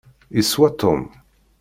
[0.39, 0.99] Iswa Tom.